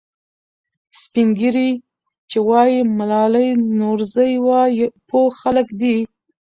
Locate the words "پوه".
5.09-5.29